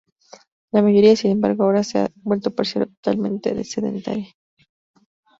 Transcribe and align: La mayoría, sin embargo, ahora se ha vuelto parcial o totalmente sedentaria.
La 0.71 0.81
mayoría, 0.81 1.15
sin 1.15 1.29
embargo, 1.29 1.63
ahora 1.63 1.83
se 1.83 1.99
ha 1.99 2.09
vuelto 2.23 2.49
parcial 2.49 2.85
o 2.85 2.87
totalmente 2.87 3.63
sedentaria. 3.63 4.35